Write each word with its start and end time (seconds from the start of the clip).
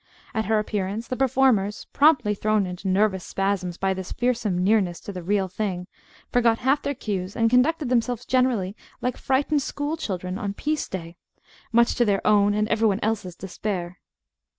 At 0.33 0.45
her 0.45 0.57
appearance 0.57 1.07
the 1.07 1.15
performers 1.15 1.85
promptly 1.93 2.33
thrown 2.33 2.65
into 2.65 2.87
nervous 2.87 3.23
spasms 3.23 3.77
by 3.77 3.93
this 3.93 4.11
fearsome 4.11 4.57
nearness 4.63 4.99
to 5.01 5.13
the 5.13 5.21
"real 5.21 5.47
thing" 5.47 5.85
forgot 6.31 6.57
half 6.57 6.81
their 6.81 6.95
cues, 6.95 7.35
and 7.35 7.51
conducted 7.51 7.89
themselves 7.89 8.25
generally 8.25 8.75
like 8.99 9.15
frightened 9.15 9.61
school 9.61 9.97
children 9.97 10.39
on 10.39 10.55
"piece 10.55 10.87
day," 10.89 11.17
much 11.71 11.93
to 11.93 12.03
their 12.03 12.25
own 12.25 12.55
and 12.55 12.67
every 12.69 12.87
one 12.87 12.99
else's 13.03 13.35
despair. 13.35 13.99